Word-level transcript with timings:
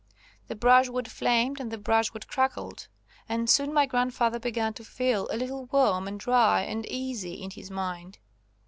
The 0.47 0.55
brushwood 0.55 1.07
flamed, 1.07 1.59
and 1.59 1.69
the 1.69 1.77
brushwood 1.77 2.25
crackled, 2.27 2.87
and 3.29 3.47
soon 3.47 3.71
my 3.71 3.85
grandfather 3.85 4.39
began 4.39 4.73
to 4.73 4.83
feel 4.83 5.27
a 5.29 5.37
little 5.37 5.65
warm 5.65 6.07
and 6.07 6.19
dry 6.19 6.61
and 6.63 6.87
easy 6.87 7.33
in 7.33 7.51
his 7.51 7.69
mind. 7.69 8.17